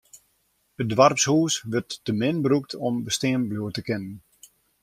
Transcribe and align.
It 0.81 0.87
doarpshûs 0.95 1.53
wurdt 1.71 1.93
te 2.03 2.11
min 2.19 2.37
brûkt 2.45 2.71
om 2.85 2.95
bestean 3.05 3.41
bliuwe 3.49 3.71
te 3.75 3.81
kinnen. 3.87 4.15